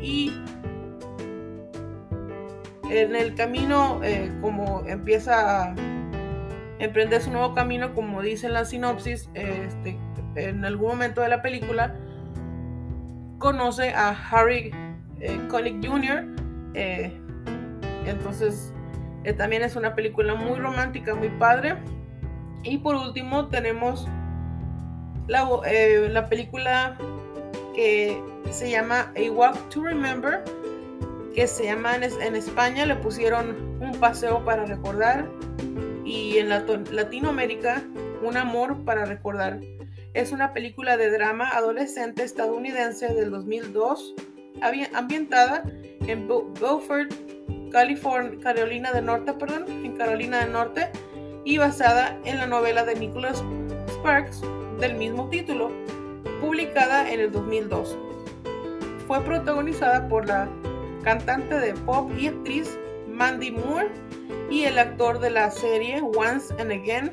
Y 0.00 0.32
en 2.90 3.16
el 3.16 3.34
camino, 3.34 4.00
eh, 4.02 4.30
como 4.40 4.84
empieza 4.86 5.62
a 5.62 5.74
emprender 6.78 7.22
su 7.22 7.30
nuevo 7.30 7.54
camino, 7.54 7.94
como 7.94 8.22
dice 8.22 8.48
la 8.48 8.64
sinopsis, 8.64 9.30
este, 9.34 9.98
en 10.36 10.64
algún 10.64 10.88
momento 10.88 11.20
de 11.20 11.28
la 11.28 11.42
película, 11.42 11.94
conoce 13.38 13.90
a 13.90 14.10
Harry 14.10 14.70
eh, 15.20 15.38
Connick 15.48 15.86
Jr. 15.86 16.24
Eh, 16.74 17.12
entonces, 18.06 18.72
eh, 19.24 19.32
también 19.32 19.62
es 19.62 19.76
una 19.76 19.94
película 19.94 20.34
muy 20.34 20.58
romántica, 20.58 21.14
muy 21.14 21.30
padre. 21.30 21.76
Y 22.62 22.78
por 22.78 22.96
último, 22.96 23.48
tenemos 23.48 24.08
la, 25.26 25.48
la 26.10 26.28
película 26.28 26.96
que 27.74 28.22
se 28.50 28.70
llama 28.70 29.12
A 29.16 29.30
Walk 29.30 29.68
to 29.70 29.82
Remember, 29.82 30.42
que 31.34 31.46
se 31.46 31.64
llama 31.64 31.96
en, 31.96 32.04
en 32.04 32.36
España, 32.36 32.86
le 32.86 32.96
pusieron 32.96 33.78
un 33.80 33.92
paseo 33.98 34.44
para 34.44 34.64
recordar 34.64 35.28
y 36.04 36.38
en 36.38 36.48
Latinoamérica, 36.48 37.82
Un 38.22 38.36
amor 38.36 38.84
para 38.84 39.04
recordar. 39.04 39.60
Es 40.14 40.32
una 40.32 40.52
película 40.52 40.96
de 40.96 41.10
drama 41.10 41.50
adolescente 41.50 42.22
estadounidense 42.22 43.12
del 43.12 43.30
2002, 43.30 44.14
ambientada 44.94 45.64
en 46.06 46.28
Beaufort, 46.28 47.12
California, 47.70 48.38
Carolina 48.42 48.92
del 48.92 49.06
Norte, 49.06 49.32
perdón, 49.34 49.66
en 49.68 49.96
Carolina 49.96 50.40
del 50.40 50.52
Norte, 50.52 50.88
y 51.44 51.58
basada 51.58 52.18
en 52.24 52.38
la 52.38 52.46
novela 52.46 52.84
de 52.84 52.94
Nicholas 52.94 53.42
Sparks 53.88 54.42
del 54.78 54.96
mismo 54.96 55.28
título, 55.28 55.70
publicada 56.40 57.10
en 57.10 57.20
el 57.20 57.32
2002. 57.32 57.96
Fue 59.06 59.20
protagonizada 59.22 60.08
por 60.08 60.26
la 60.26 60.48
cantante 61.02 61.58
de 61.58 61.74
pop 61.74 62.10
y 62.18 62.28
actriz 62.28 62.78
Mandy 63.08 63.50
Moore 63.50 63.90
y 64.50 64.64
el 64.64 64.78
actor 64.78 65.20
de 65.20 65.30
la 65.30 65.50
serie 65.50 66.00
Once 66.02 66.54
and 66.58 66.72
Again, 66.72 67.12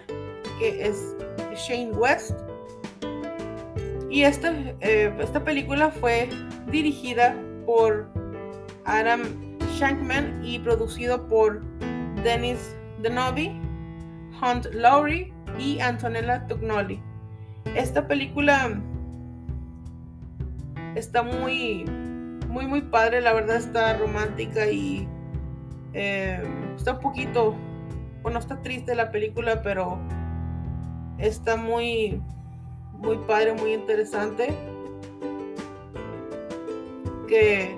que 0.59 0.87
es 0.87 1.15
Shane 1.55 1.91
West. 1.91 2.31
Y 4.09 4.23
esta, 4.23 4.53
eh, 4.81 5.13
esta 5.19 5.43
película 5.43 5.89
fue 5.89 6.29
dirigida 6.67 7.35
por 7.65 8.09
Adam 8.85 9.21
Shankman 9.75 10.43
y 10.43 10.59
producido 10.59 11.27
por 11.27 11.61
Dennis 12.23 12.75
Denovi, 13.01 13.59
Hunt 14.41 14.65
Lowry 14.73 15.33
y 15.57 15.79
Antonella 15.79 16.45
Tugnoli. 16.47 17.01
Esta 17.75 18.07
película 18.07 18.81
está 20.95 21.23
muy, 21.23 21.85
muy, 22.47 22.67
muy 22.67 22.81
padre, 22.81 23.21
la 23.21 23.33
verdad 23.33 23.57
está 23.57 23.97
romántica 23.97 24.67
y 24.67 25.07
eh, 25.93 26.41
está 26.75 26.93
un 26.93 26.99
poquito, 26.99 27.55
bueno, 28.23 28.39
está 28.39 28.61
triste 28.61 28.95
la 28.95 29.11
película, 29.11 29.61
pero 29.61 29.99
está 31.17 31.55
muy, 31.55 32.21
muy 32.93 33.17
padre, 33.19 33.53
muy 33.53 33.73
interesante. 33.73 34.53
Que, 37.27 37.77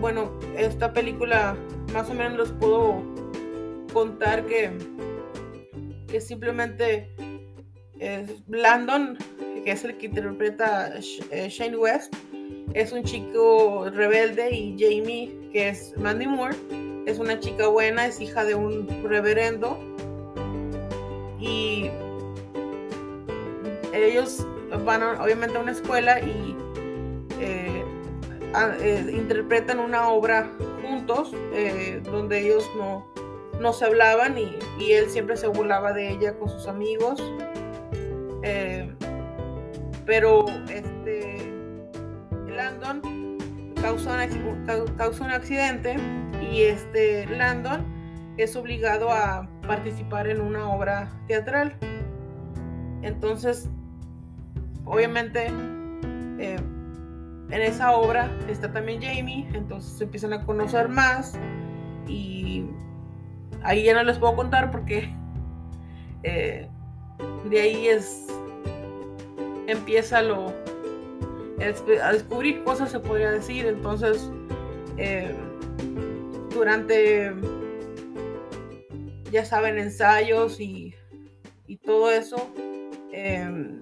bueno, 0.00 0.30
esta 0.56 0.92
película 0.92 1.56
más 1.92 2.08
o 2.08 2.14
menos 2.14 2.38
les 2.38 2.52
puedo 2.52 3.02
contar 3.92 4.46
que, 4.46 4.70
que 6.06 6.20
simplemente 6.20 7.12
es 8.00 8.30
Landon, 8.48 9.18
que 9.64 9.70
es 9.70 9.84
el 9.84 9.96
que 9.98 10.06
interpreta 10.06 10.92
eh, 11.30 11.48
Shane 11.48 11.76
West, 11.76 12.14
es 12.72 12.92
un 12.92 13.04
chico 13.04 13.88
rebelde 13.90 14.50
y 14.50 14.76
Jamie, 14.78 15.50
que 15.52 15.68
es 15.68 15.94
Mandy 15.96 16.26
Moore, 16.26 16.56
es 17.06 17.18
una 17.18 17.38
chica 17.38 17.68
buena, 17.68 18.06
es 18.06 18.20
hija 18.20 18.44
de 18.44 18.54
un 18.54 18.88
reverendo. 19.04 19.78
Y 21.38 21.90
ellos 23.92 24.46
van 24.84 25.02
obviamente 25.02 25.56
a 25.56 25.60
una 25.60 25.72
escuela 25.72 26.20
y 26.20 26.56
eh, 27.40 27.84
eh, 28.80 29.12
interpretan 29.12 29.78
una 29.78 30.08
obra 30.08 30.50
juntos 30.82 31.32
donde 32.04 32.40
ellos 32.40 32.68
no, 32.76 33.10
no 33.60 33.72
se 33.72 33.84
hablaban 33.84 34.36
y, 34.38 34.92
él 34.92 35.10
siempre 35.10 35.36
se 35.36 35.46
burlaba 35.46 35.92
de 35.92 36.10
ella 36.10 36.38
con 36.38 36.48
sus 36.48 36.66
amigos 36.66 37.22
pero 40.06 40.46
este 40.68 41.52
Landon 42.48 43.00
causa 43.80 44.18
un, 44.24 44.64
causa 44.96 45.24
un 45.24 45.30
accidente 45.30 45.96
y 46.40 46.62
este 46.62 47.26
Landon 47.26 47.84
es 48.36 48.56
obligado 48.56 49.10
a 49.10 49.48
participar 49.66 50.28
en 50.28 50.40
una 50.40 50.68
obra 50.68 51.10
teatral. 51.26 51.76
Entonces, 53.02 53.68
obviamente, 54.84 55.46
eh, 56.38 56.56
en 57.50 57.62
esa 57.62 57.92
obra 57.92 58.30
está 58.48 58.72
también 58.72 59.02
Jamie, 59.02 59.48
entonces 59.52 59.92
se 59.98 60.04
empiezan 60.04 60.32
a 60.32 60.44
conocer 60.44 60.88
más 60.88 61.38
y 62.06 62.64
ahí 63.62 63.84
ya 63.84 63.94
no 63.94 64.02
les 64.02 64.18
puedo 64.18 64.36
contar 64.36 64.70
porque 64.70 65.12
eh, 66.22 66.69
de 67.48 67.60
ahí 67.60 67.88
es 67.88 68.26
empieza 69.66 70.22
lo 70.22 70.52
a 72.02 72.12
descubrir 72.12 72.64
cosas 72.64 72.90
se 72.90 73.00
podría 73.00 73.30
decir. 73.30 73.66
Entonces 73.66 74.30
eh, 74.96 75.34
durante, 76.54 77.32
ya 79.30 79.44
saben, 79.44 79.78
ensayos 79.78 80.60
y, 80.60 80.94
todo 81.84 82.10
eso, 82.10 82.52
em, 83.12 83.80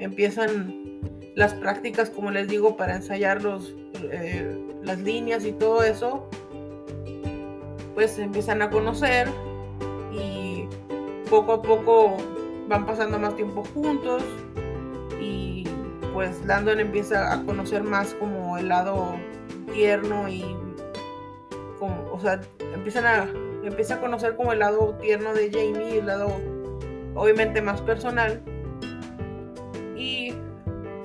empiezan 0.00 1.00
las 1.36 1.54
prácticas, 1.54 2.10
como 2.10 2.30
les 2.30 2.48
digo, 2.48 2.76
para 2.76 2.96
ensayar 2.96 3.42
los, 3.42 3.74
eh, 4.10 4.58
las 4.82 4.98
líneas 4.98 5.44
y 5.44 5.52
todo 5.52 5.82
eso, 5.84 6.28
pues 7.94 8.18
empiezan 8.18 8.62
a 8.62 8.70
conocer. 8.70 9.28
y 9.28 9.47
poco 11.28 11.52
a 11.52 11.62
poco 11.62 12.16
van 12.68 12.86
pasando 12.86 13.18
más 13.18 13.36
tiempo 13.36 13.64
juntos 13.74 14.22
y 15.20 15.64
pues 16.12 16.44
Landon 16.44 16.80
empieza 16.80 17.32
a 17.32 17.44
conocer 17.44 17.82
más 17.82 18.14
como 18.14 18.58
el 18.58 18.68
lado 18.68 19.14
tierno 19.72 20.28
y 20.28 20.44
o 21.80 22.20
sea, 22.20 22.40
empiezan 22.74 23.06
a, 23.06 23.28
empieza 23.62 23.94
a 23.94 24.00
conocer 24.00 24.36
como 24.36 24.52
el 24.52 24.58
lado 24.58 24.94
tierno 25.00 25.32
de 25.34 25.50
Jamie, 25.50 25.98
el 25.98 26.06
lado 26.06 26.32
obviamente 27.14 27.62
más 27.62 27.80
personal. 27.80 28.42
Y 29.96 30.34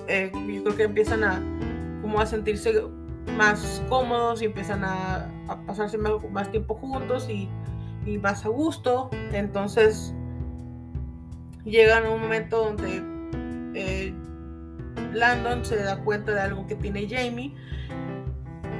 eh, 0.07 0.31
yo 0.33 0.63
creo 0.63 0.75
que 0.75 0.83
empiezan 0.83 1.23
a 1.23 1.41
como 2.01 2.19
a 2.19 2.25
sentirse 2.25 2.83
más 3.37 3.81
cómodos 3.89 4.41
y 4.41 4.45
empiezan 4.45 4.83
a, 4.83 5.29
pasarse 5.65 5.97
más, 5.97 6.51
tiempo 6.51 6.75
juntos 6.75 7.29
y, 7.29 7.49
más 8.21 8.45
a 8.45 8.49
gusto. 8.49 9.09
Entonces 9.31 10.13
llegan 11.65 12.05
a 12.05 12.11
un 12.11 12.21
momento 12.21 12.65
donde 12.65 13.01
eh, 13.75 14.13
Landon 15.13 15.65
se 15.65 15.77
da 15.77 15.97
cuenta 16.03 16.33
de 16.33 16.41
algo 16.41 16.67
que 16.67 16.75
tiene 16.75 17.07
Jamie, 17.09 17.53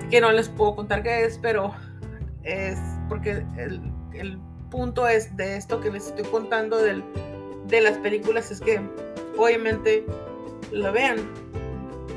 que 0.09 0.21
no 0.21 0.31
les 0.31 0.49
puedo 0.49 0.75
contar 0.75 1.03
qué 1.03 1.25
es, 1.25 1.37
pero 1.37 1.73
es 2.43 2.79
porque 3.09 3.45
el, 3.57 4.39
punto 4.69 5.07
es 5.07 5.37
de 5.37 5.55
esto 5.55 5.79
que 5.81 5.91
les 5.91 6.07
estoy 6.07 6.25
contando 6.25 6.77
de 6.79 7.81
las 7.81 7.95
películas 7.99 8.49
es 8.49 8.59
que 8.59 8.81
obviamente 9.37 10.03
la 10.71 10.89
vean 10.89 11.17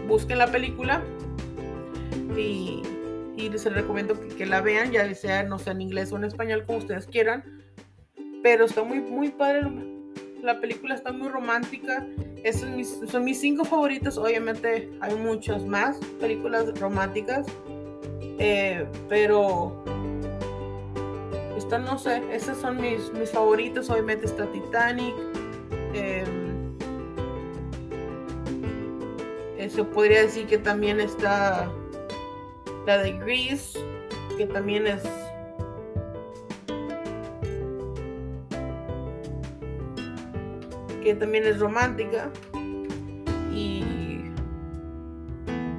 busquen 0.07 0.39
la 0.39 0.47
película 0.47 1.03
y, 2.37 2.83
les 3.37 3.65
recomiendo 3.65 4.19
que, 4.37 4.47
la 4.47 4.61
vean, 4.61 4.93
ya 4.93 5.13
sea, 5.15 5.43
no 5.43 5.59
sé, 5.59 5.71
en 5.71 5.83
inglés 5.83 6.13
o 6.13 6.17
en 6.17 6.25
español, 6.25 6.65
como 6.67 6.79
ustedes 6.79 7.07
quieran. 7.07 7.45
Pero 8.43 8.65
está 8.65 8.83
muy, 8.83 9.01
muy 9.01 9.31
padre. 9.31 9.71
La 10.43 10.61
película 10.61 10.95
está 10.95 11.13
muy 11.13 11.29
romántica. 11.29 12.07
Esos 12.45 13.01
son 13.11 13.25
mis 13.25 13.41
cinco 13.41 13.65
favoritos. 13.65 14.19
Obviamente 14.19 14.89
hay 15.01 15.15
muchas 15.17 15.65
más 15.67 15.99
películas 16.21 16.79
románticas. 16.81 17.47
Eh, 18.39 18.87
pero 19.09 19.85
están, 21.57 21.85
no 21.85 21.99
sé, 21.99 22.23
esos 22.33 22.59
son 22.59 22.81
mis, 22.81 23.13
mis 23.13 23.31
favoritos. 23.31 23.91
Obviamente 23.91 24.27
está 24.27 24.47
Titanic. 24.53 25.15
Eh, 25.95 26.25
se 29.69 29.85
podría 29.85 30.23
decir 30.23 30.47
que 30.47 30.59
también 30.59 31.01
está 31.01 31.71
la 32.87 32.99
de 32.99 33.13
Grease, 33.19 33.79
que 34.39 34.47
también 34.47 34.87
es 34.87 35.03
que 41.03 41.15
también 41.15 41.45
es 41.47 41.59
romántica. 41.59 42.31
Y 43.53 43.85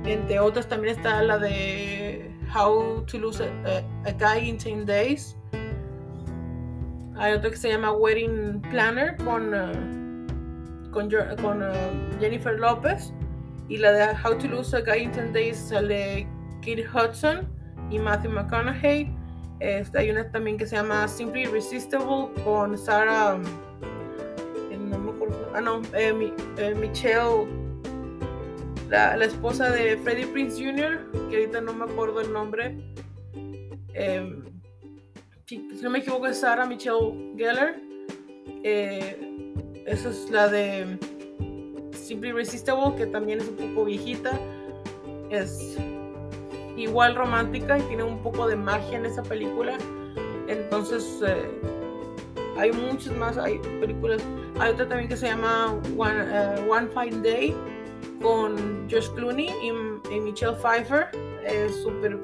entre 0.06 0.40
otras 0.40 0.68
también 0.68 0.96
está 0.96 1.22
la 1.24 1.38
de 1.38 2.32
How 2.56 3.04
to 3.06 3.18
Lose 3.18 3.44
a, 3.44 4.12
Guy 4.12 4.50
in 4.50 4.58
10 4.58 4.86
Days. 4.86 5.36
Hay 7.18 7.34
otra 7.34 7.50
que 7.50 7.58
se 7.58 7.70
llama 7.70 7.92
Wedding 7.92 8.62
Planner 8.70 9.16
con 9.18 9.54
uh, 9.54 10.92
con, 10.92 11.08
uh, 11.08 12.20
Jennifer 12.20 12.58
Lopez. 12.58 13.14
Y 13.70 13.78
la 13.78 13.92
de 13.92 14.16
How 14.24 14.38
to 14.38 14.48
Lose 14.48 14.76
a 14.76 14.82
Guy 14.82 15.04
in 15.04 15.12
10 15.12 15.34
Days 15.34 15.58
sale 15.58 16.28
Kate 16.68 16.86
Hudson 16.86 17.48
y 17.90 17.98
Matthew 17.98 18.32
McConaughey. 18.32 19.10
Este, 19.62 20.00
hay 20.00 20.10
una 20.10 20.30
también 20.30 20.58
que 20.58 20.66
se 20.68 20.76
llama 20.76 21.08
Simply 21.08 21.44
Irresistible 21.44 22.28
con 22.44 22.78
Sarah. 22.78 23.36
Um, 23.36 23.44
eh, 24.70 24.78
no 24.78 25.00
me 25.00 25.12
acuerdo. 25.12 25.50
Ah, 25.56 25.62
no, 25.62 25.82
eh, 25.94 26.34
eh, 26.58 26.76
Michelle, 26.76 27.48
la, 28.90 29.16
la, 29.16 29.26
esposa 29.26 29.70
de 29.72 29.96
Freddie 29.98 30.28
Prince 30.28 30.62
Jr., 30.62 31.10
que 31.30 31.38
ahorita 31.38 31.62
no 31.62 31.72
me 31.72 31.86
acuerdo 31.86 32.20
el 32.20 32.34
nombre. 32.34 32.78
Em, 33.94 34.44
si, 35.46 35.60
no 35.82 35.90
me 35.90 36.00
equivoco, 36.00 36.28
es 36.28 36.42
Sarah 36.42 36.66
Michelle 36.66 37.34
Geller. 37.38 37.82
esa 39.86 40.10
es 40.10 40.30
la 40.30 40.50
de 40.50 41.00
Simply 41.94 42.30
Irresistible, 42.30 42.94
que 42.98 43.06
también 43.06 43.40
es 43.40 43.48
un 43.48 43.56
poco 43.56 43.86
viejita. 43.86 44.38
Es 45.30 45.78
igual 46.78 47.16
romántica 47.16 47.78
y 47.78 47.82
tiene 47.84 48.04
un 48.04 48.20
poco 48.20 48.48
de 48.48 48.56
magia 48.56 48.98
en 48.98 49.06
esa 49.06 49.24
película. 49.24 49.78
Entonces, 50.48 51.22
eh, 51.26 51.50
hay 52.58 52.72
muchas 52.72 53.16
más, 53.18 53.38
hay 53.38 53.60
películas. 53.80 54.22
Hay 54.60 54.72
otra 54.72 54.88
también 54.88 55.10
que 55.10 55.18
se 55.18 55.28
llama 55.28 55.74
One, 55.98 56.22
uh, 56.22 56.72
One 56.72 56.88
Fine 56.88 57.22
Day 57.22 57.56
con 58.22 58.90
Josh 58.90 59.10
Clooney 59.10 59.50
y, 59.62 60.20
Michelle 60.20 60.56
Pfeiffer. 60.56 61.10
Es 61.44 61.76
súper. 61.84 62.20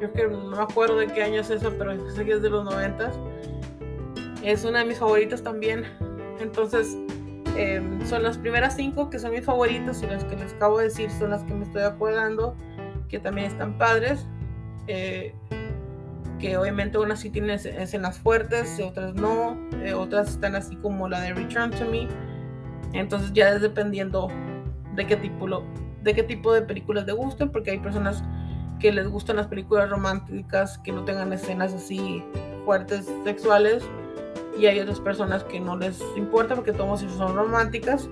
Yo 0.00 0.12
que 0.12 0.28
no 0.28 0.56
me 0.56 0.62
acuerdo 0.62 0.96
de 0.96 1.08
qué 1.08 1.24
año 1.24 1.40
es 1.40 1.50
eso, 1.50 1.72
pero 1.76 1.92
sé 2.10 2.24
que 2.24 2.32
es 2.32 2.42
de 2.42 2.50
los 2.50 2.64
noventas. 2.64 3.14
Es 4.42 4.64
una 4.64 4.80
de 4.80 4.84
mis 4.84 4.98
favoritas 4.98 5.42
también. 5.42 5.84
Entonces, 6.40 6.96
Em, 7.58 8.06
son 8.06 8.22
las 8.22 8.38
primeras 8.38 8.76
cinco 8.76 9.10
que 9.10 9.18
son 9.18 9.32
mis 9.32 9.44
favoritas 9.44 10.00
y 10.04 10.06
las 10.06 10.22
que 10.22 10.36
les 10.36 10.52
acabo 10.52 10.78
de 10.78 10.84
decir 10.84 11.10
son 11.10 11.30
las 11.30 11.42
que 11.42 11.54
me 11.54 11.64
estoy 11.64 11.82
acordando, 11.82 12.54
que 13.08 13.18
también 13.18 13.46
están 13.48 13.76
padres. 13.78 14.26
Eh, 14.86 15.34
que 16.38 16.56
obviamente 16.56 16.98
unas 16.98 17.20
sí 17.20 17.30
tienen 17.30 17.50
escenas 17.50 18.18
fuertes, 18.18 18.78
otras 18.80 19.14
no, 19.14 19.58
eh, 19.82 19.92
otras 19.92 20.30
están 20.30 20.54
así 20.54 20.76
como 20.76 21.08
la 21.08 21.20
de 21.20 21.34
Return 21.34 21.70
to 21.70 21.84
Me. 21.84 22.06
Entonces 22.92 23.32
ya 23.32 23.50
es 23.50 23.60
dependiendo 23.60 24.28
de 24.94 25.06
qué 25.06 25.16
tipo 25.16 25.46
lo, 25.46 25.64
de 26.02 26.14
qué 26.14 26.22
tipo 26.22 26.52
de 26.52 26.62
películas 26.62 27.06
les 27.06 27.16
gusten, 27.16 27.50
porque 27.50 27.72
hay 27.72 27.78
personas 27.78 28.22
que 28.78 28.92
les 28.92 29.08
gustan 29.08 29.36
las 29.36 29.48
películas 29.48 29.90
románticas 29.90 30.78
que 30.78 30.92
no 30.92 31.04
tengan 31.04 31.32
escenas 31.32 31.74
así 31.74 32.22
fuertes 32.64 33.10
sexuales 33.24 33.82
y 34.58 34.66
hay 34.66 34.78
otras 34.80 35.00
personas 35.00 35.42
que 35.44 35.58
no 35.58 35.76
les 35.76 36.00
importa 36.16 36.54
porque 36.54 36.72
todos 36.72 37.00
son 37.00 37.34
románticas. 37.34 38.08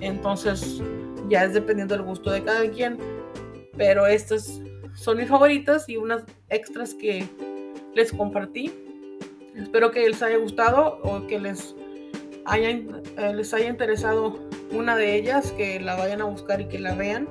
Entonces 0.00 0.82
ya 1.28 1.44
es 1.44 1.54
dependiendo 1.54 1.94
del 1.94 2.04
gusto 2.04 2.30
de 2.30 2.42
cada 2.42 2.68
quien. 2.70 2.98
Pero 3.76 4.06
estas 4.06 4.60
son 4.94 5.18
mis 5.18 5.28
favoritas 5.28 5.88
y 5.88 5.96
unas 5.96 6.24
extras 6.50 6.94
que 6.94 7.26
les 7.94 8.12
compartí. 8.12 8.72
Espero 9.56 9.90
que 9.90 10.08
les 10.08 10.22
haya 10.22 10.36
gustado 10.36 10.98
o 11.02 11.26
que 11.26 11.38
les 11.38 11.74
haya, 12.44 12.70
eh, 12.70 13.34
les 13.34 13.52
haya 13.54 13.68
interesado 13.68 14.38
una 14.72 14.96
de 14.96 15.16
ellas, 15.16 15.52
que 15.52 15.80
la 15.80 15.96
vayan 15.96 16.22
a 16.22 16.24
buscar 16.24 16.60
y 16.60 16.66
que 16.66 16.78
la 16.78 16.94
vean. 16.94 17.28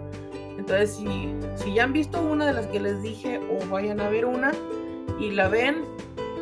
Entonces, 0.57 0.95
si, 0.95 1.33
si 1.55 1.73
ya 1.73 1.83
han 1.83 1.93
visto 1.93 2.21
una 2.21 2.45
de 2.45 2.53
las 2.53 2.67
que 2.67 2.79
les 2.79 3.01
dije 3.01 3.39
o 3.39 3.65
vayan 3.69 3.99
a 3.99 4.09
ver 4.09 4.25
una 4.25 4.51
y 5.19 5.31
la 5.31 5.47
ven, 5.47 5.83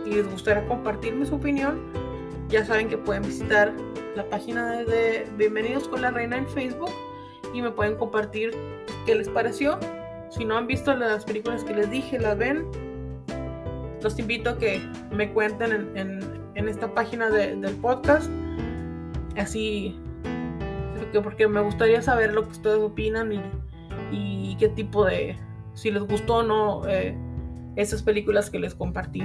y 0.06 0.16
les 0.16 0.30
gustaría 0.30 0.68
compartirme 0.68 1.26
su 1.26 1.36
opinión, 1.36 1.80
ya 2.50 2.66
saben 2.66 2.90
que 2.90 2.98
pueden 2.98 3.24
visitar 3.24 3.74
la 4.16 4.28
página 4.28 4.84
de 4.84 5.28
Bienvenidos 5.38 5.88
con 5.88 6.02
la 6.02 6.12
Reina 6.12 6.38
en 6.38 6.48
Facebook 6.50 6.92
y 7.54 7.62
me 7.62 7.72
pueden 7.72 7.96
compartir 7.96 8.52
qué 9.10 9.16
les 9.16 9.30
pareció. 9.30 9.80
Si 10.30 10.46
no 10.46 10.56
han 10.56 10.68
visto 10.68 10.96
las 10.96 11.26
películas 11.26 11.64
que 11.64 11.74
les 11.74 11.90
dije, 11.90 12.20
las 12.20 12.38
ven, 12.38 12.64
los 14.04 14.20
invito 14.20 14.52
a 14.52 14.58
que 14.60 14.80
me 15.12 15.34
cuenten 15.34 15.90
en, 15.96 16.70
esta 16.70 16.94
página 16.94 17.32
del 17.32 17.76
podcast. 17.78 18.30
Así, 19.36 20.00
porque 21.24 21.48
me 21.48 21.60
gustaría 21.62 22.04
saber 22.04 22.34
lo 22.34 22.44
que 22.44 22.52
ustedes 22.52 22.78
opinan 22.78 23.34
y, 24.12 24.56
qué 24.60 24.70
tipo 24.70 25.06
de, 25.06 25.36
si 25.74 25.90
les 25.90 26.04
gustó 26.04 26.38
o 26.38 26.44
no 26.44 26.88
eh, 26.88 27.18
esas 27.78 28.04
películas 28.04 28.52
que 28.52 28.60
les 28.60 28.76
compartí. 28.76 29.24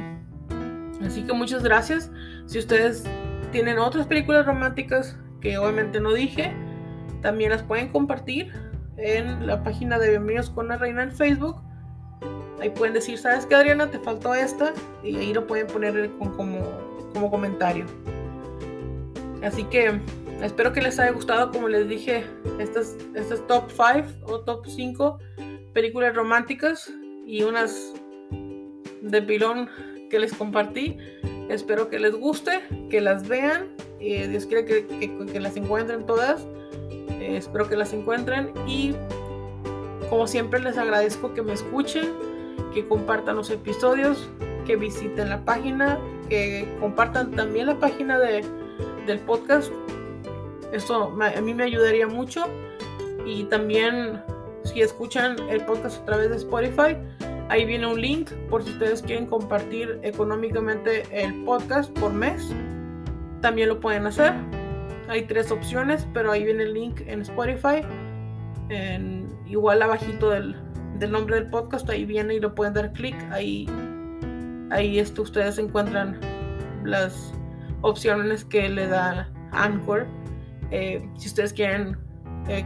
Así 1.04 1.24
que 1.24 1.34
muchas 1.34 1.62
gracias. 1.62 2.10
Si 2.46 2.58
ustedes 2.58 3.04
tienen 3.52 3.78
otras 3.78 4.06
películas 4.06 4.46
románticas 4.46 5.18
que 5.42 5.58
obviamente 5.58 6.00
no 6.00 6.14
dije, 6.14 6.54
también 7.20 7.50
las 7.50 7.62
pueden 7.62 7.88
compartir 7.90 8.50
en 8.96 9.46
la 9.46 9.62
página 9.62 9.98
de 9.98 10.10
Bienvenidos 10.10 10.50
con 10.50 10.68
la 10.68 10.76
Reina 10.76 11.02
en 11.02 11.12
Facebook. 11.12 11.56
Ahí 12.60 12.70
pueden 12.70 12.94
decir, 12.94 13.18
¿sabes 13.18 13.46
qué, 13.46 13.54
Adriana? 13.54 13.90
Te 13.90 13.98
faltó 13.98 14.34
esta. 14.34 14.72
Y 15.02 15.16
ahí 15.16 15.34
lo 15.34 15.46
pueden 15.46 15.66
poner 15.66 16.10
como, 16.18 16.60
como 17.12 17.30
comentario. 17.30 17.86
Así 19.42 19.64
que 19.64 20.00
espero 20.42 20.72
que 20.72 20.80
les 20.80 20.98
haya 20.98 21.12
gustado, 21.12 21.50
como 21.50 21.68
les 21.68 21.88
dije, 21.88 22.24
estas, 22.58 22.96
estas 23.14 23.46
top 23.46 23.70
5 23.70 24.32
o 24.32 24.40
top 24.40 24.66
5 24.66 25.18
películas 25.74 26.14
románticas 26.14 26.90
y 27.26 27.42
unas 27.42 27.92
de 29.02 29.22
pilón 29.22 29.68
que 30.10 30.18
les 30.18 30.32
compartí. 30.32 30.96
Espero 31.48 31.90
que 31.90 31.98
les 31.98 32.14
guste, 32.14 32.62
que 32.88 33.00
las 33.00 33.28
vean. 33.28 33.68
Eh, 34.00 34.28
Dios 34.28 34.46
quiere 34.46 34.64
que, 34.64 35.40
las 35.40 35.56
encuentren 35.56 36.06
todas. 36.06 36.46
Eh, 37.24 37.36
espero 37.36 37.68
que 37.68 37.76
las 37.76 37.92
encuentren. 37.92 38.52
Y 38.66 38.94
como 40.10 40.26
siempre 40.26 40.60
les 40.60 40.76
agradezco 40.76 41.34
que 41.34 41.42
me 41.42 41.52
escuchen, 41.52 42.12
que 42.72 42.86
compartan 42.86 43.36
los 43.36 43.50
episodios, 43.50 44.28
que 44.66 44.76
visiten 44.76 45.30
la 45.30 45.44
página, 45.44 45.98
que 46.28 46.68
compartan 46.80 47.30
también 47.32 47.66
la 47.66 47.78
página 47.78 48.18
de, 48.18 48.44
del 49.06 49.18
podcast. 49.20 49.72
Eso 50.72 51.16
a 51.20 51.40
mí 51.40 51.54
me 51.54 51.64
ayudaría 51.64 52.06
mucho. 52.06 52.44
Y 53.26 53.44
también 53.44 54.22
si 54.64 54.82
escuchan 54.82 55.36
el 55.48 55.64
podcast 55.64 56.02
a 56.02 56.04
través 56.04 56.30
de 56.30 56.36
Spotify, 56.36 56.96
Ahí 57.48 57.66
viene 57.66 57.86
un 57.86 58.00
link 58.00 58.30
por 58.48 58.64
si 58.64 58.70
ustedes 58.70 59.02
quieren 59.02 59.26
compartir 59.26 60.00
económicamente 60.02 61.02
el 61.12 61.44
podcast 61.44 61.90
por 61.98 62.12
mes. 62.12 62.50
También 63.42 63.68
lo 63.68 63.80
pueden 63.80 64.06
hacer. 64.06 64.32
Hay 65.08 65.26
tres 65.26 65.50
opciones, 65.50 66.06
pero 66.12 66.32
ahí 66.32 66.44
viene 66.44 66.64
el 66.64 66.74
link 66.74 67.00
en 67.06 67.20
Spotify. 67.22 67.82
Igual 69.46 69.82
abajito 69.82 70.30
del, 70.30 70.56
del 70.98 71.10
nombre 71.12 71.36
del 71.36 71.50
podcast, 71.50 71.88
ahí 71.90 72.04
viene 72.04 72.34
y 72.34 72.40
lo 72.40 72.54
pueden 72.54 72.74
dar 72.74 72.92
clic. 72.92 73.14
Ahí, 73.30 73.68
ahí 74.70 74.98
esto, 74.98 75.22
ustedes 75.22 75.58
encuentran 75.58 76.18
las 76.84 77.32
opciones 77.82 78.44
que 78.44 78.68
le 78.68 78.86
da 78.86 79.30
Anchor. 79.52 80.06
Eh, 80.70 81.08
si 81.16 81.28
ustedes 81.28 81.52
quieren 81.52 81.96
eh, 82.48 82.64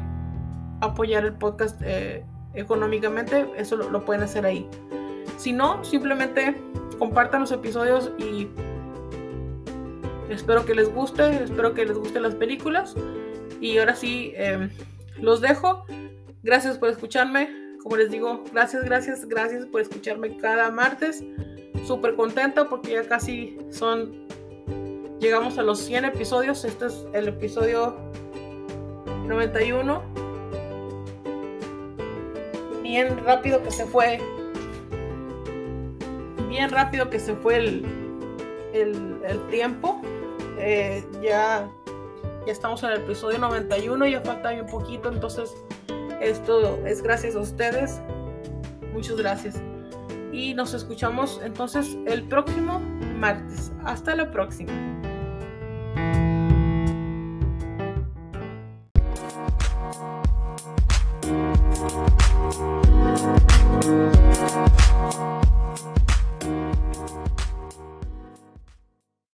apoyar 0.80 1.24
el 1.24 1.34
podcast 1.34 1.80
eh, 1.84 2.24
económicamente, 2.54 3.50
eso 3.56 3.76
lo, 3.76 4.04
pueden 4.04 4.22
hacer 4.22 4.46
ahí. 4.46 4.68
Si 5.36 5.52
no, 5.52 5.82
simplemente 5.84 6.56
compartan 6.98 7.42
los 7.42 7.52
episodios 7.52 8.12
y 8.18 8.48
espero 10.30 10.64
que 10.64 10.74
les 10.74 10.92
guste, 10.92 11.44
espero 11.44 11.74
que 11.74 11.84
les 11.84 11.96
gusten 11.96 12.22
las 12.22 12.34
películas. 12.34 12.94
Y 13.60 13.78
ahora 13.78 13.94
sí, 13.94 14.32
em, 14.36 14.70
los 15.20 15.40
dejo. 15.40 15.84
Gracias 16.42 16.78
por 16.78 16.88
escucharme. 16.88 17.48
Como 17.82 17.96
les 17.96 18.10
digo, 18.10 18.44
gracias, 18.52 18.84
gracias, 18.84 19.26
gracias 19.26 19.66
por 19.66 19.80
escucharme 19.80 20.36
cada 20.36 20.70
martes. 20.70 21.24
Súper 21.86 22.14
contenta 22.14 22.68
porque 22.68 22.92
ya 22.92 23.08
casi 23.08 23.56
son... 23.70 24.26
Llegamos 25.20 25.58
a 25.58 25.62
los 25.62 25.80
100 25.80 26.04
episodios. 26.04 26.64
Este 26.64 26.86
es 26.86 27.06
el 27.12 27.28
episodio 27.28 27.96
91. 29.26 30.02
Bien 32.82 33.18
rápido 33.24 33.62
que 33.62 33.70
se 33.70 33.84
fue. 33.84 34.20
Bien 36.48 36.70
rápido 36.70 37.10
que 37.10 37.20
se 37.20 37.34
fue 37.34 37.56
el, 37.56 37.84
el, 38.72 39.40
tiempo. 39.50 40.00
Eh, 40.58 41.04
ya, 41.22 41.70
ya 42.46 42.52
estamos 42.52 42.82
en 42.82 42.90
el 42.90 43.00
episodio 43.02 43.38
91, 43.38 44.06
ya 44.06 44.20
falta 44.20 44.50
un 44.52 44.66
poquito, 44.66 45.08
entonces 45.08 45.54
esto 46.20 46.84
es 46.84 47.02
gracias 47.02 47.36
a 47.36 47.40
ustedes. 47.40 48.00
Muchas 48.92 49.16
gracias. 49.16 49.60
Y 50.32 50.54
nos 50.54 50.74
escuchamos 50.74 51.40
entonces 51.44 51.96
el 52.06 52.24
próximo 52.24 52.80
martes. 53.16 53.72
Hasta 53.84 54.14
la 54.14 54.30
próxima. 54.30 54.97